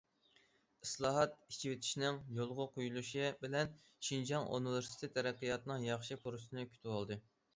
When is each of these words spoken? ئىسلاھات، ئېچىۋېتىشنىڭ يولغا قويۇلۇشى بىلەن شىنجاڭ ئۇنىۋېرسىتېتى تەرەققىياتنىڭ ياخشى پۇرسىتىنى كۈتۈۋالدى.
ئىسلاھات، 0.85 1.35
ئېچىۋېتىشنىڭ 1.51 2.17
يولغا 2.37 2.65
قويۇلۇشى 2.77 3.29
بىلەن 3.43 3.69
شىنجاڭ 4.07 4.49
ئۇنىۋېرسىتېتى 4.55 5.11
تەرەققىياتنىڭ 5.19 5.87
ياخشى 5.91 6.21
پۇرسىتىنى 6.25 6.69
كۈتۈۋالدى. 6.73 7.19